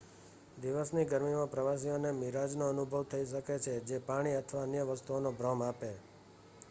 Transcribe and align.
દિવસની 0.57 1.03
ગરમીમાં 1.05 1.51
પ્રવાસીઓને 1.51 2.13
મિરાજનો 2.15 2.65
અનુભવ 2.67 3.03
થઈ 3.05 3.25
શકે 3.25 3.55
છે 3.59 3.73
જે 3.85 3.97
પાણી 4.01 4.35
અથવા 4.35 4.63
અન્ય 4.63 4.83
વસ્તુઓનો 4.85 5.29
ભ્રમ 5.33 5.61
આપે 5.63 5.91